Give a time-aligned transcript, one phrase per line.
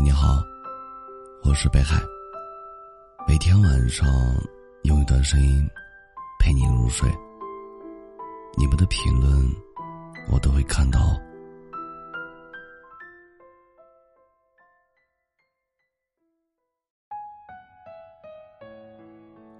[0.00, 0.40] 你好，
[1.42, 2.00] 我是北海。
[3.26, 4.06] 每天晚上
[4.84, 5.68] 用一段声音
[6.38, 7.10] 陪你入睡。
[8.56, 9.28] 你们的评论
[10.30, 11.00] 我都会看到。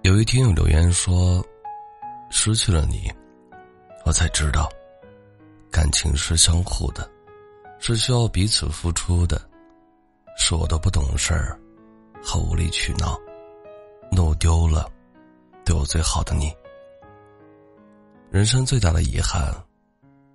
[0.03, 1.45] 有一听友留言说
[2.31, 3.11] ：“失去了你，
[4.05, 4.69] 我才知道，
[5.69, 7.07] 感情是相互的，
[7.79, 9.48] 是需要彼此付出的。
[10.41, 11.59] 是我都不懂事儿，
[12.23, 13.19] 和无理取闹，
[14.09, 14.89] 弄丢了
[15.65, 16.51] 对我最好的你。
[18.31, 19.53] 人生最大的遗憾，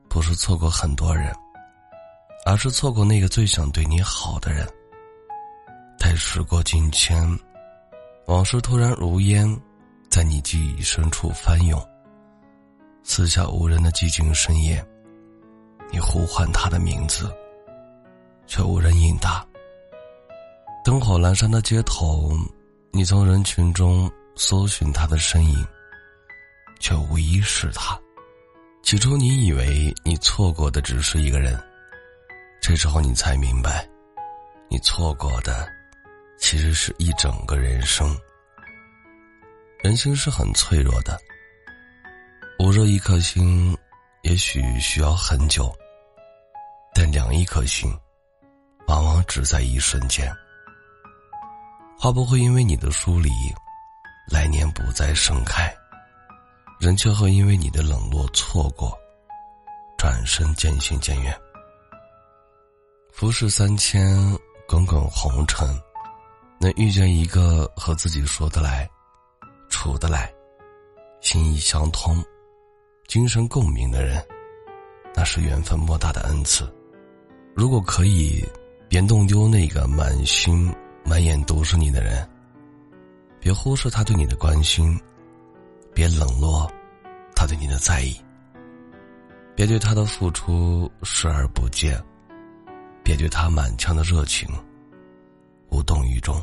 [0.08, 1.34] 不是错过很多人，
[2.44, 4.68] 而是错过那个最想对你好的人。
[5.98, 7.26] 待时过境迁。”
[8.26, 9.46] 往事突然如烟，
[10.08, 11.78] 在你记忆深处翻涌。
[13.02, 14.82] 四下无人的寂静深夜，
[15.90, 17.30] 你呼唤他的名字，
[18.46, 19.44] 却无人应答。
[20.84, 22.30] 灯火阑珊的街头，
[22.92, 25.66] 你从人群中搜寻他的身影，
[26.78, 27.98] 却无一是他。
[28.82, 31.58] 起初你以为你错过的只是一个人，
[32.60, 33.88] 这时候你才明白，
[34.68, 35.66] 你错过的。
[36.36, 38.14] 其实是一整个人生。
[39.82, 41.18] 人心是很脆弱的，
[42.58, 43.74] 捂热一颗心，
[44.20, 45.74] 也许需要很久，
[46.92, 47.90] 但凉一颗心，
[48.86, 50.30] 往往只在一瞬间。
[52.04, 53.30] 花不会因为你的疏离，
[54.30, 55.74] 来年不再盛开，
[56.78, 58.94] 人却会因为你的冷落错过，
[59.96, 61.34] 转身渐行渐远。
[63.10, 64.14] 浮世三千，
[64.68, 65.66] 滚滚红尘。
[66.60, 68.86] 能遇见一个和自己说得来、
[69.70, 70.30] 处得来、
[71.22, 72.22] 心意相通、
[73.08, 74.22] 精神共鸣的人，
[75.14, 76.70] 那是缘分莫大的恩赐。
[77.56, 78.46] 如果可以，
[78.90, 80.70] 别弄丢那个满心
[81.04, 82.26] 满眼都是你的人，
[83.38, 84.98] 别忽视他对你的关心，
[85.92, 86.70] 别冷落
[87.36, 88.16] 他对你的在意，
[89.54, 92.02] 别对他的付出视而不见，
[93.02, 94.48] 别对他满腔的热情
[95.70, 96.42] 无动于衷。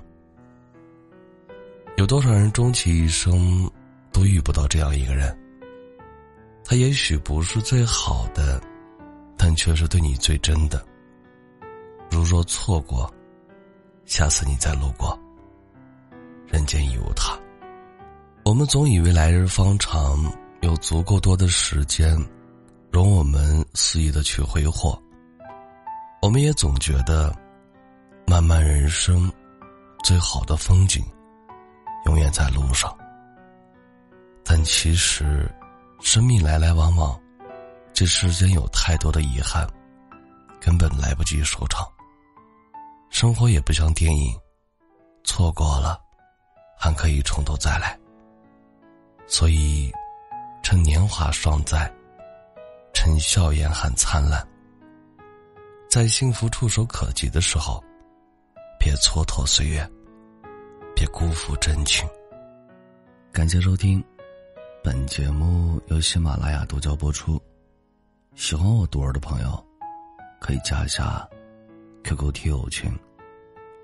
[1.97, 3.69] 有多少人终其一生
[4.11, 5.37] 都遇不到这样一个人？
[6.63, 8.61] 他也许不是最好的，
[9.35, 10.85] 但却是对你最真的。
[12.09, 13.11] 如若错过，
[14.11, 15.17] 下次你再路过，
[16.45, 17.33] 人间已无他。
[18.43, 20.21] 我们总以为来日方长，
[20.59, 22.13] 有足够多的时间，
[22.91, 25.01] 容我们肆意的去挥霍。
[26.21, 27.33] 我们也总觉得，
[28.27, 29.31] 漫漫人生，
[30.03, 31.01] 最好的风景。
[32.05, 32.93] 永远在路上，
[34.43, 35.49] 但其实，
[36.01, 37.17] 生命来来往往，
[37.93, 39.65] 这世间有太多的遗憾，
[40.59, 41.87] 根本来不及收场。
[43.21, 44.35] 生活也不像电影，
[45.23, 46.01] 错过了，
[46.75, 47.95] 还可以从头再来。
[49.27, 49.93] 所以，
[50.63, 51.87] 趁年华尚在，
[52.95, 54.43] 趁笑颜还灿烂，
[55.87, 57.79] 在幸福触手可及的时候，
[58.79, 59.87] 别蹉跎岁月。
[60.95, 62.09] 别辜负真情。
[63.31, 64.03] 感谢收听，
[64.83, 67.39] 本节目由喜马拉雅独家播出。
[68.33, 69.63] 喜欢我独儿的朋友，
[70.39, 71.29] 可以加一下
[72.03, 72.91] QQ 听友群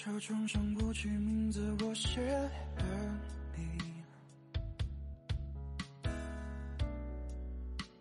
[0.00, 1.92] 车窗上过去，名字我。
[1.92, 2.48] 写了
[3.56, 3.66] 你，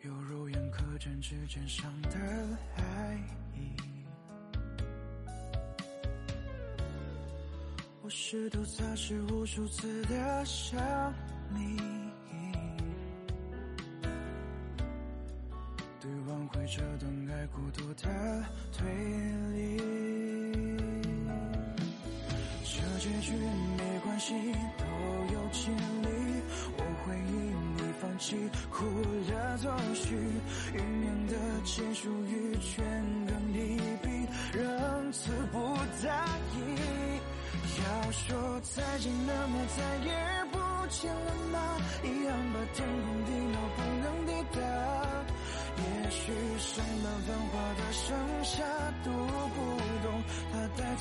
[0.03, 2.09] 有肉眼可见指尖上的
[2.75, 3.19] 爱
[3.55, 3.75] 意。
[8.03, 8.09] 我。
[8.11, 10.79] 试图擦拭无数次的想
[11.49, 11.81] 你，
[15.99, 18.85] 对挽回这段爱孤独的推
[19.55, 19.96] 理。
[23.21, 23.33] 局
[23.77, 24.33] 没关系，
[24.77, 24.85] 都
[25.33, 26.07] 有经历。
[26.77, 28.35] 我会因你放弃，
[28.69, 28.85] 哭
[29.29, 30.15] 了作序，
[30.73, 31.33] 运命的
[31.63, 32.85] 结束语全
[33.25, 36.09] 更一笔，仍词不在
[36.53, 36.57] 意。
[37.79, 40.11] 要说再见，那么再也
[40.51, 40.57] 不
[40.89, 41.77] 见了吗？
[42.03, 44.59] 一样把天荒地老不能抵达。
[45.77, 48.05] 也许上班繁华的盛
[48.43, 48.63] 夏，
[49.03, 49.77] 读不。
[49.97, 50.13] 懂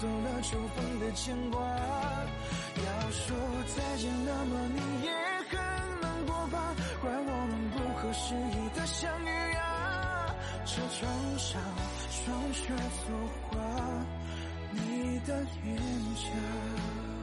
[0.06, 1.60] 走了秋风的牵挂。
[1.60, 3.36] 要说
[3.74, 5.10] 再见，那么你也
[5.50, 5.58] 很
[6.00, 6.74] 难过吧？
[7.00, 10.32] 怪我们不合时宜的相遇啊！
[10.64, 11.60] 车窗上
[12.08, 12.72] 霜雪
[13.04, 13.08] 作
[13.50, 13.58] 画，
[14.70, 15.76] 你的脸
[16.14, 17.15] 颊。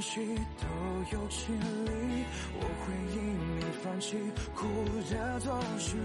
[0.00, 0.20] 系，
[0.60, 0.66] 都
[1.12, 2.24] 有距离。
[2.54, 3.16] 我会因
[3.58, 4.16] 你放弃，
[4.54, 4.66] 哭
[5.10, 5.96] 的同时，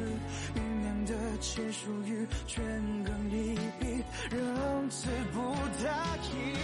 [0.56, 2.64] 酝酿的情属于全
[3.04, 6.56] 更一笔，仍词不达意。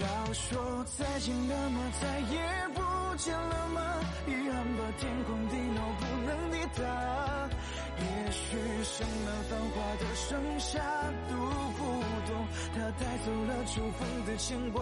[0.00, 3.99] 要说再见，了吗再也不见了吗？
[4.30, 7.50] 遗憾把天荒地老不能抵达。
[7.98, 10.80] 也许盛满繁华的盛夏
[11.28, 11.34] 读
[11.76, 11.82] 不
[12.30, 14.80] 懂，它带走了秋风的牵挂。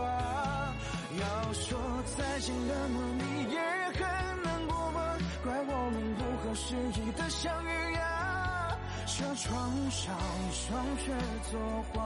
[1.19, 1.79] 要说
[2.17, 3.59] 再见，那么你也
[3.95, 5.17] 很难过吧？
[5.43, 8.79] 怪我们不合时宜的相遇呀。
[9.06, 10.15] 车窗上
[10.53, 11.12] 霜雪
[11.50, 11.59] 作
[11.91, 11.99] 画，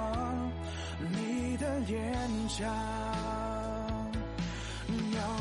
[1.10, 3.51] 你的脸颊。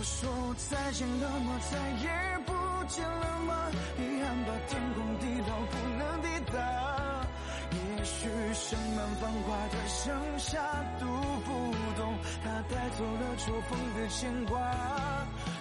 [0.03, 0.29] 说
[0.69, 2.53] 再见，了吗再也不
[2.87, 3.71] 见了吗？
[3.97, 7.27] 遗憾把天荒地老不能抵达。
[7.71, 10.59] 也许盛满繁华的盛夏
[10.99, 14.59] 读不懂，它带走了秋风的牵挂。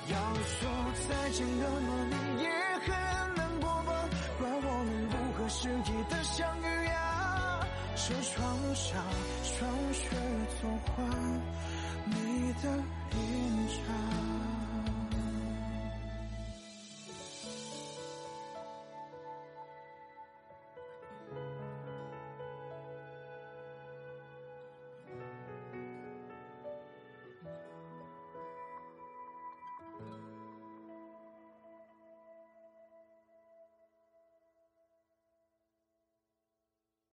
[0.09, 0.69] 要说
[1.09, 2.49] 再见，了吗你也
[2.81, 3.93] 很难过吧？
[4.39, 7.61] 怪我们不合时宜的相遇呀。
[7.95, 9.05] 车窗上
[9.45, 10.09] 霜雪